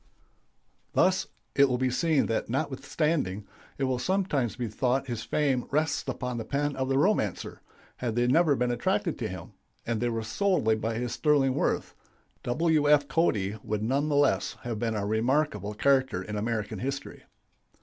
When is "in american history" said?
16.23-17.25